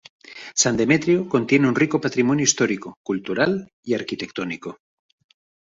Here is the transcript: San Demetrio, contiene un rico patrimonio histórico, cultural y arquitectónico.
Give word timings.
San 0.55 0.75
Demetrio, 0.77 1.29
contiene 1.29 1.67
un 1.67 1.75
rico 1.75 1.99
patrimonio 2.01 2.41
histórico, 2.43 2.97
cultural 3.03 3.71
y 3.83 3.93
arquitectónico. 3.93 4.79